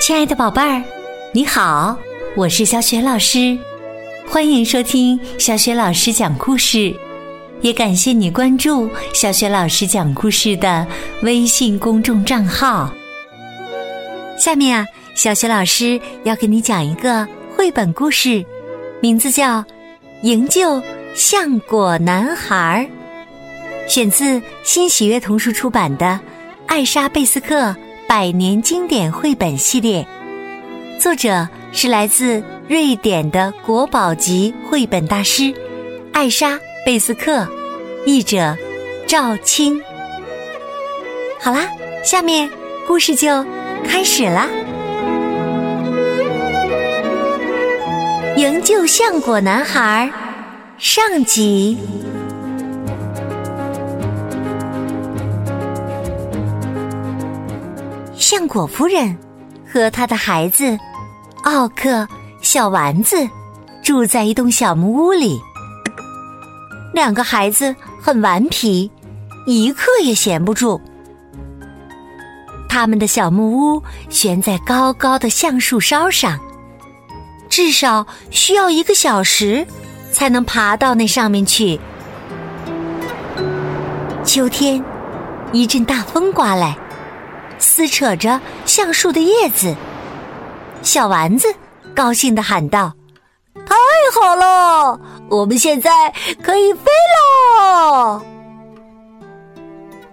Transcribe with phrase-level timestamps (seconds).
[0.00, 0.82] 亲爱的宝贝儿，
[1.34, 1.98] 你好，
[2.34, 3.58] 我是小雪老师，
[4.26, 6.94] 欢迎收听小雪老师讲故事，
[7.60, 10.86] 也感谢你关注小雪老师讲故事的
[11.22, 12.90] 微信公众账号。
[14.38, 18.42] 下面啊，小雪老师要给你讲一个绘本故事，
[19.00, 19.58] 名字叫
[20.22, 20.82] 《营救
[21.14, 22.88] 橡果男孩》，
[23.88, 26.06] 选自新喜悦童书出版的
[26.66, 27.70] 《艾莎贝斯克》。
[28.08, 30.06] 百年经典绘本系列，
[31.00, 35.54] 作者是来自瑞典的国宝级绘本大师
[36.12, 37.48] 艾莎贝斯克，
[38.04, 38.54] 译者
[39.06, 39.80] 赵青。
[41.40, 41.66] 好啦，
[42.04, 42.50] 下面
[42.86, 43.42] 故事就
[43.88, 44.46] 开始啦。
[48.36, 50.12] 营救橡果男孩
[50.76, 51.78] 上集。
[58.32, 59.14] 橡果夫人
[59.70, 60.78] 和她的孩子
[61.42, 62.08] 奥克、
[62.40, 63.28] 小丸子
[63.82, 65.38] 住在一栋小木屋里。
[66.94, 68.90] 两个孩子很顽皮，
[69.44, 70.80] 一刻也闲不住。
[72.70, 76.40] 他们的小木屋悬在高高的橡树梢上，
[77.50, 79.66] 至少需要一个小时
[80.10, 81.78] 才能爬到那上面去。
[84.24, 84.82] 秋天，
[85.52, 86.74] 一阵大风刮来。
[87.62, 89.72] 撕扯着橡树的叶子，
[90.82, 91.46] 小丸子
[91.94, 92.92] 高兴的喊道
[93.64, 93.74] ：“太
[94.12, 98.20] 好了，我们现在可以飞喽！”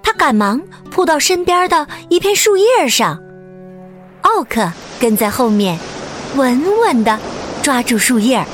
[0.04, 0.62] 他赶忙
[0.92, 3.20] 扑到身边的一片树叶上，
[4.22, 5.78] 奥克跟在后面，
[6.36, 7.18] 稳稳的
[7.64, 8.46] 抓住树叶。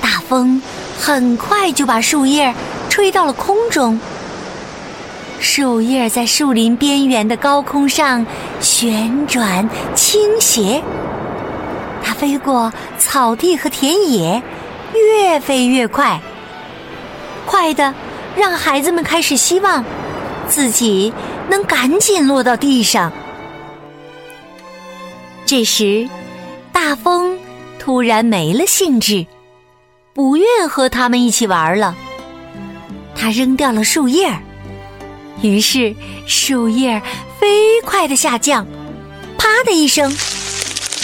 [0.00, 0.60] 大风
[0.98, 2.52] 很快就把树叶
[2.88, 3.98] 吹到了空中。
[5.42, 8.24] 树叶在树林边缘的高空上
[8.60, 10.80] 旋转倾斜，
[12.00, 14.40] 它飞过草地和田野，
[14.94, 16.20] 越飞越快，
[17.44, 17.92] 快的
[18.36, 19.84] 让孩子们开始希望
[20.46, 21.12] 自己
[21.50, 23.12] 能赶紧落到地上。
[25.44, 26.08] 这时，
[26.70, 27.36] 大风
[27.80, 29.26] 突然没了兴致，
[30.14, 31.96] 不愿和他们一起玩了。
[33.16, 34.32] 他扔掉了树叶。
[35.42, 35.94] 于是，
[36.24, 37.02] 树叶
[37.40, 38.64] 飞快的下降，
[39.36, 40.16] 啪的一声，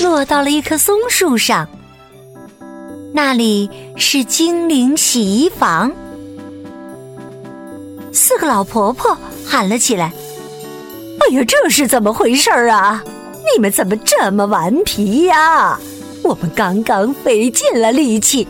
[0.00, 1.68] 落到了一棵松树上。
[3.12, 5.90] 那里是精灵洗衣房。
[8.12, 10.12] 四个老婆婆喊了起来
[11.18, 13.02] ：“哎呀，这是怎么回事儿啊？
[13.52, 15.78] 你们怎么这么顽皮呀？
[16.22, 18.46] 我们刚刚费尽了力气，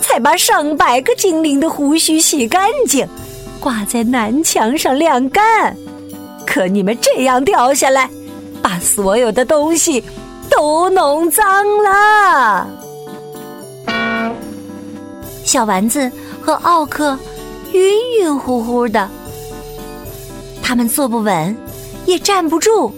[0.00, 3.08] 才把上百个精灵的胡须洗干净。”
[3.60, 5.76] 挂在南墙上晾干，
[6.46, 8.08] 可你们这样掉下来，
[8.62, 10.02] 把所有的东西
[10.48, 11.44] 都弄脏
[11.82, 12.66] 了。
[15.44, 16.10] 小丸子
[16.40, 17.18] 和奥克
[17.72, 17.82] 晕
[18.18, 19.08] 晕乎乎的，
[20.62, 21.54] 他们坐不稳，
[22.06, 22.90] 也站不住。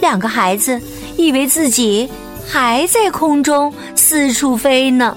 [0.00, 0.78] 两个孩子
[1.16, 2.08] 以为自己
[2.46, 5.16] 还在空中四处飞呢，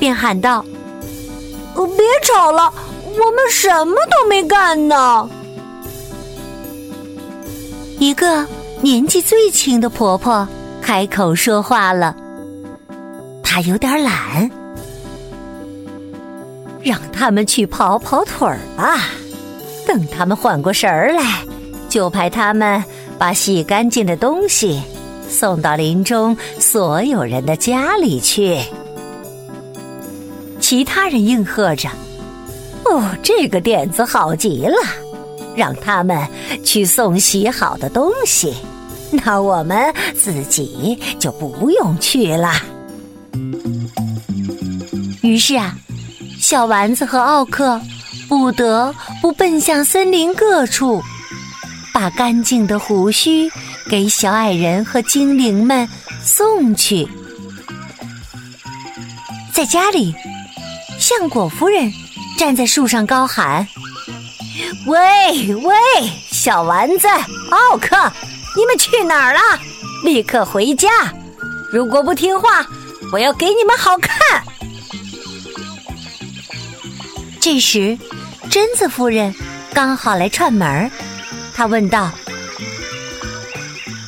[0.00, 0.64] 便喊道
[1.74, 2.72] ：“别吵了！”
[3.18, 5.28] 我们什么都没干呢。
[7.98, 8.46] 一个
[8.80, 10.46] 年纪最轻的婆婆
[10.80, 12.16] 开口说话了，
[13.42, 14.50] 她有点懒，
[16.82, 19.10] 让他们去跑跑腿儿吧。
[19.86, 21.44] 等他们缓过神儿来，
[21.88, 22.82] 就派他们
[23.18, 24.80] 把洗干净的东西
[25.28, 28.58] 送到林中所有人的家里去。
[30.60, 31.88] 其他人应和着。
[32.90, 34.74] 哦，这个点子好极了，
[35.54, 36.28] 让他们
[36.64, 38.52] 去送洗好的东西，
[39.12, 42.52] 那我们自己就不用去了。
[45.22, 45.76] 于是啊，
[46.40, 47.80] 小丸子和奥克
[48.28, 48.92] 不得
[49.22, 51.00] 不奔向森林各处，
[51.94, 53.48] 把干净的胡须
[53.88, 55.88] 给小矮人和精灵们
[56.24, 57.06] 送去。
[59.52, 60.12] 在家里，
[60.98, 61.92] 相果夫人。
[62.40, 63.68] 站在树上高喊
[64.88, 65.74] ：“喂喂，
[66.30, 67.06] 小丸子、
[67.50, 68.10] 奥克，
[68.56, 69.40] 你们去哪儿了？
[70.02, 70.88] 立刻回家！
[71.70, 72.66] 如果不听话，
[73.12, 74.42] 我要给你们好看。”
[77.38, 77.98] 这时，
[78.48, 79.34] 贞子夫人
[79.74, 80.90] 刚好来串门儿，
[81.54, 82.10] 她问道：“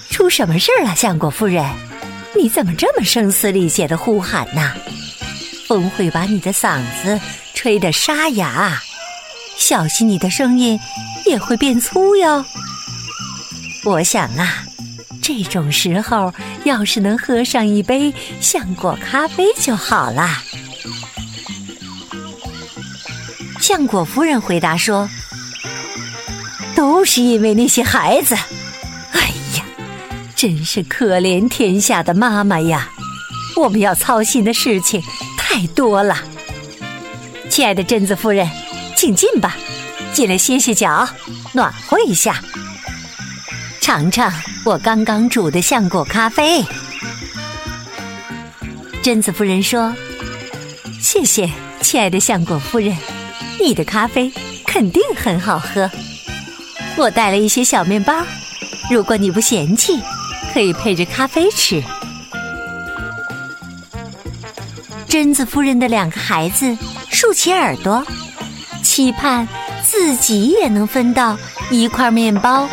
[0.08, 1.62] 出什么事儿了，橡果夫人？
[2.34, 4.72] 你怎么这么声嘶力竭的呼喊呢？
[5.68, 7.20] 风会把你的嗓子……”
[7.62, 8.82] 吹得沙哑，
[9.56, 10.80] 小心你的声音
[11.24, 12.44] 也会变粗哟。
[13.84, 14.64] 我想啊，
[15.22, 20.42] 这种时候要是能喝上一杯橡果咖啡就好啦。
[23.60, 25.08] 橡果夫人回答说
[26.74, 28.34] ：“都是因为那些孩子。
[29.12, 29.64] 哎呀，
[30.34, 32.88] 真是可怜天下的妈妈呀！
[33.54, 35.00] 我们要操心的事情
[35.38, 36.18] 太多了。
[37.52, 38.48] 亲爱的贞子夫人，
[38.96, 39.54] 请进吧，
[40.14, 41.06] 进来歇歇脚，
[41.52, 42.42] 暖和一下，
[43.78, 44.32] 尝尝
[44.64, 46.64] 我刚刚煮的橡果咖啡。”
[49.04, 49.94] 贞子夫人说
[50.98, 51.46] ：“谢谢，
[51.82, 52.96] 亲爱的橡果夫人。”
[53.60, 54.32] 你的咖啡
[54.66, 55.90] 肯定很好喝，
[56.96, 58.14] 我带了一些小面包，
[58.90, 60.00] 如果你不嫌弃，
[60.54, 61.82] 可以配着咖啡吃。
[65.06, 66.74] 贞子夫人的两个孩子
[67.22, 68.04] 竖起耳朵，
[68.82, 69.46] 期盼
[69.84, 71.38] 自己也能分到
[71.70, 72.68] 一块面包。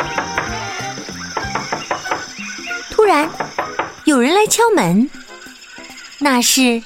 [2.90, 3.30] 突然，
[4.06, 5.08] 有人来敲门，
[6.18, 6.82] 那是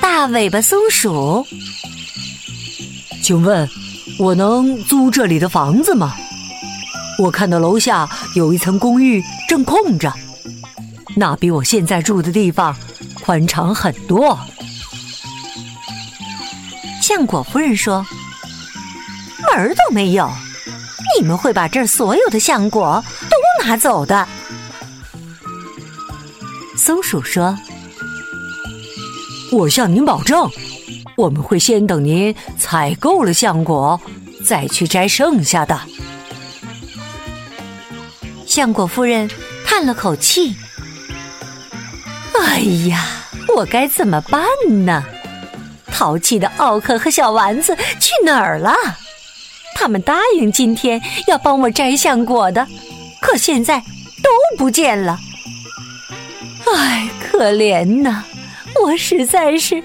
[0.00, 1.46] 大尾巴松鼠。
[3.22, 3.68] 请问，
[4.18, 6.14] 我能租这里的房子吗？
[7.18, 10.10] 我看到楼下有一层公寓正空着，
[11.14, 12.74] 那比我现在住的地方
[13.22, 14.38] 宽敞很多。
[17.06, 18.02] 橡果夫人说
[19.44, 20.26] ：“门儿都没有，
[21.14, 24.26] 你们会把这儿所有的橡果都拿走的。”
[26.78, 27.54] 松鼠说
[29.52, 30.50] ：“我向您保证。”
[31.18, 34.00] 我们会先等您采购了橡果，
[34.42, 35.78] 再去摘剩下的。
[38.46, 39.30] 橡果夫人
[39.66, 40.56] 叹了口气
[42.40, 43.04] ：“哎呀，
[43.54, 44.42] 我该怎么办
[44.86, 45.04] 呢？
[45.94, 48.74] 淘气的奥克和小丸子去哪儿了？
[49.76, 52.66] 他们答应今天要帮我摘橡果的，
[53.20, 55.16] 可现在都不见了。
[56.74, 58.24] 唉，可怜呐，
[58.82, 59.80] 我实在是……”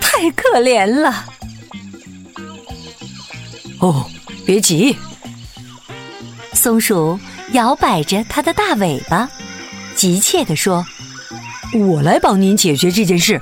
[0.00, 1.24] 太可怜了！
[3.80, 4.06] 哦，
[4.46, 4.96] 别急。
[6.52, 7.18] 松鼠
[7.52, 9.28] 摇摆着它的大尾巴，
[9.96, 10.84] 急切地说
[11.74, 13.40] ：“我来帮您解决这件事，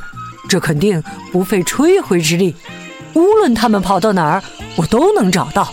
[0.50, 1.00] 这肯定
[1.30, 2.56] 不费吹灰之力。
[3.14, 4.42] 无论他们跑到哪儿，
[4.74, 5.72] 我都能找到。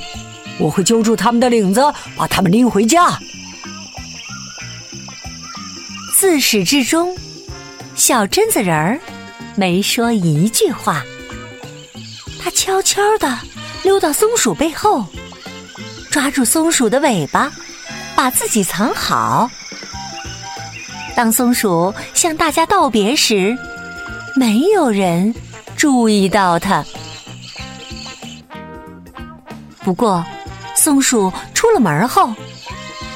[0.59, 1.81] 我会揪住他们的领子，
[2.15, 3.17] 把他们拎回家。”
[6.15, 7.15] 自始至终，
[7.95, 8.99] 小榛子人儿。
[9.55, 11.03] 没说一句话，
[12.39, 13.39] 他悄悄地
[13.81, 15.03] 溜到松鼠背后，
[16.11, 17.51] 抓住松鼠的尾巴，
[18.15, 19.49] 把自己藏好。
[21.15, 23.57] 当松鼠向大家道别时，
[24.37, 25.33] 没有人
[25.75, 26.85] 注意到它。
[29.79, 30.23] 不过，
[30.75, 32.27] 松鼠出了门后，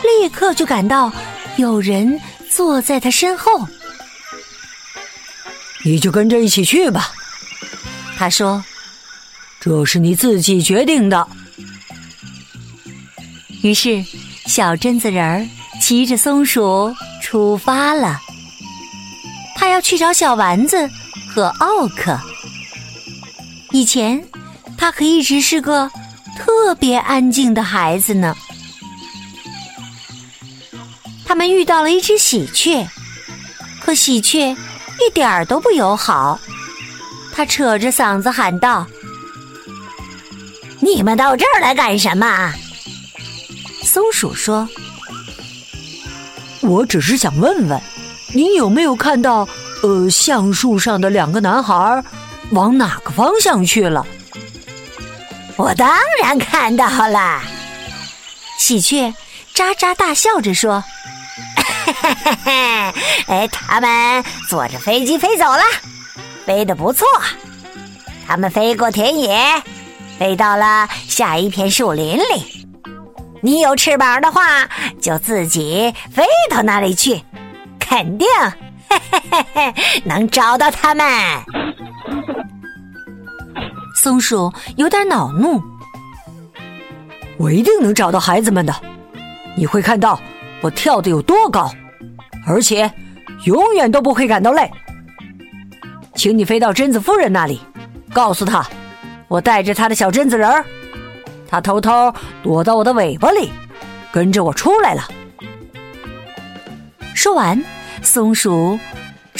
[0.01, 1.13] 立刻就感到
[1.57, 2.19] 有人
[2.49, 3.67] 坐在他身后。
[5.85, 7.11] 你就跟着一起去吧，
[8.17, 8.63] 他说
[9.61, 11.27] ：“这是你自己决定的。”
[13.61, 14.03] 于是，
[14.47, 15.47] 小榛子人儿
[15.79, 16.91] 骑着松鼠
[17.21, 18.19] 出发了。
[19.55, 20.89] 他要去找小丸子
[21.33, 22.19] 和奥克。
[23.71, 24.21] 以前，
[24.77, 25.89] 他可一直是个
[26.37, 28.35] 特别安静的孩子呢。
[31.25, 32.85] 他们遇到了一只喜鹊，
[33.81, 34.55] 可喜鹊。
[34.99, 36.39] 一点儿都不友好，
[37.33, 38.85] 他扯着嗓子喊道
[40.79, 42.53] ：“你们到这儿来干什么？”
[43.83, 44.69] 松鼠说
[46.61, 47.81] ：“我只是想问问，
[48.35, 49.49] 您有没有看到，
[49.81, 52.03] 呃，橡树上的两个男孩
[52.51, 54.05] 往哪个方向去了？”
[55.57, 55.89] 我当
[56.21, 57.41] 然看到了，
[58.57, 59.13] 喜鹊
[59.53, 60.83] 喳喳大笑着说。
[61.85, 62.51] 嘿嘿嘿嘿，
[63.27, 65.61] 哎，他们坐着飞机飞走了，
[66.45, 67.05] 飞得不错。
[68.27, 69.61] 他们飞过田野，
[70.17, 72.67] 飞到了下一片树林里。
[73.41, 74.67] 你有翅膀的话，
[75.01, 77.21] 就自己飞到那里去，
[77.79, 78.27] 肯定
[79.11, 81.05] 嘿嘿嘿能找到他们。
[83.95, 85.61] 松鼠有点恼怒，
[87.37, 88.73] 我一定能找到孩子们的。
[89.55, 90.19] 你会看到
[90.61, 91.69] 我跳的有多高。
[92.47, 92.91] 而且，
[93.45, 94.69] 永远都不会感到累。
[96.15, 97.61] 请你飞到贞子夫人那里，
[98.11, 98.65] 告诉她，
[99.27, 100.65] 我带着她的小榛子人儿，
[101.47, 103.51] 她偷偷躲到我的尾巴里，
[104.11, 105.03] 跟着我出来了。
[107.13, 107.63] 说完，
[108.01, 108.79] 松鼠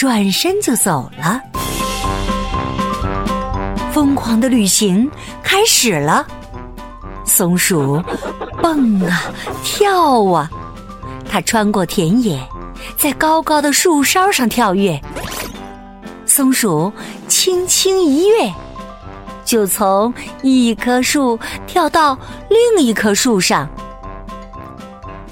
[0.01, 1.39] 转身就走了。
[3.93, 5.07] 疯狂的旅行
[5.43, 6.25] 开始了。
[7.23, 8.01] 松鼠
[8.63, 9.31] 蹦啊
[9.63, 10.49] 跳啊，
[11.29, 12.39] 它穿过田野，
[12.97, 14.99] 在高高的树梢上跳跃。
[16.25, 16.91] 松鼠
[17.27, 18.51] 轻轻一跃，
[19.45, 22.17] 就从一棵树跳到
[22.49, 23.69] 另一棵树上。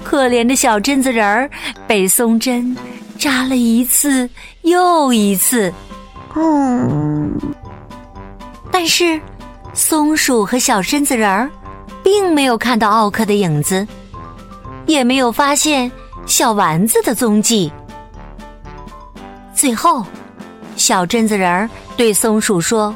[0.04, 1.50] 可怜的小榛子仁儿
[1.88, 2.76] 被松针
[3.18, 4.30] 扎了一次
[4.70, 5.72] 又一次。
[6.34, 7.36] 嗯，
[8.72, 9.20] 但是
[9.74, 11.50] 松鼠和小身子人儿
[12.02, 13.86] 并没有看到奥克的影子，
[14.86, 15.90] 也没有发现
[16.24, 17.70] 小丸子的踪迹。
[19.54, 20.04] 最后，
[20.76, 22.94] 小榛子人儿对松鼠说：“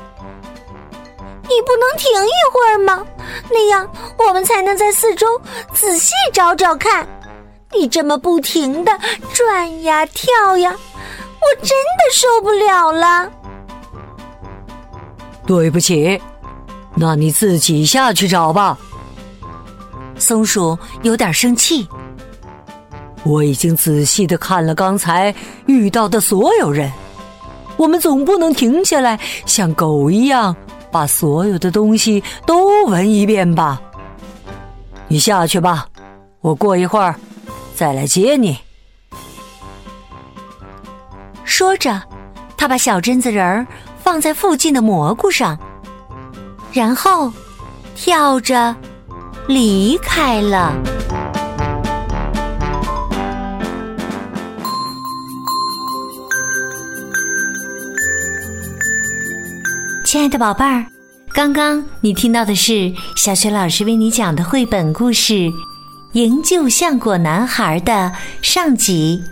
[1.44, 3.04] 你不能停一会儿吗？
[3.50, 5.26] 那样我们才能在四周
[5.72, 7.06] 仔细找找看。
[7.72, 8.98] 你这么不停的
[9.32, 10.74] 转呀跳呀。”
[11.44, 13.30] 我真的受不了了。
[15.46, 16.20] 对不起，
[16.94, 18.78] 那你自己下去找吧。
[20.16, 21.86] 松鼠有点生气。
[23.24, 25.34] 我已经仔细的看了刚才
[25.66, 26.90] 遇到的所有人，
[27.76, 30.54] 我们总不能停下来像狗一样
[30.90, 33.80] 把所有的东西都闻一遍吧？
[35.08, 35.86] 你下去吧，
[36.40, 37.14] 我过一会儿
[37.74, 38.58] 再来接你。
[41.56, 42.02] 说着，
[42.56, 43.64] 他把小榛子仁儿
[44.02, 45.56] 放在附近的蘑菇上，
[46.72, 47.32] 然后
[47.94, 48.74] 跳着
[49.46, 50.74] 离开了。
[60.04, 60.84] 亲爱的宝贝儿，
[61.32, 65.34] 刚刚你听到的是小雪老师为你讲的绘本故事
[66.14, 68.10] 《营救橡果男孩》的
[68.42, 69.22] 上集。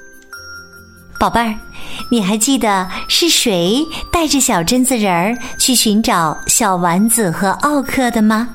[1.23, 1.55] 宝贝儿，
[2.11, 8.49] 你还记得是谁带着小榛子仁儿去寻找小丸子和奥克的吗？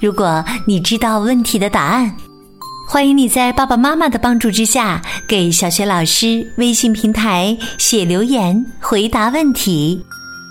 [0.00, 2.16] 如果你知道问题的答案，
[2.88, 10.02] 欢迎你在爸爸妈妈的帮助之下，给小雪老师微信平台写留言回答问题。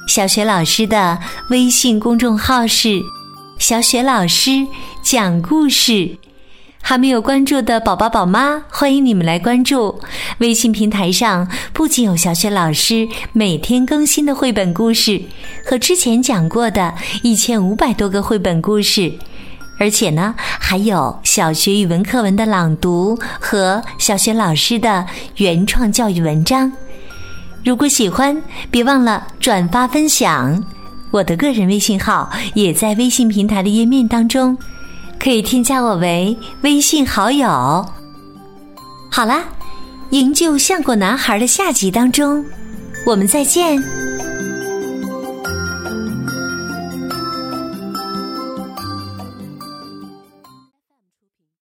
[0.08, 1.18] 小雪老师的
[1.50, 3.02] 微信公众号是
[3.58, 4.68] “小雪老师
[5.02, 6.16] 讲故事”。
[6.86, 10.02] 还没有关注的宝宝宝妈，欢迎你们来关注
[10.40, 11.50] 微信平台上。
[11.72, 15.22] 不仅有小雪老师每天更新的绘本故事
[15.66, 19.13] 和之前讲过的一千五百多个绘本故事，
[19.80, 25.06] 而且呢，还有小学语文课文的朗读和小学老师的
[25.38, 26.70] 原创教育文章。
[27.63, 30.62] 如果喜欢，别忘了转发分享。
[31.12, 34.58] 我的个人微信号也在微信平台的页面当中。
[35.24, 37.48] 可以添加我为微信好友。
[39.10, 39.46] 好啦，
[40.10, 42.44] 营救相果男孩的下集当中，
[43.06, 43.82] 我们再见。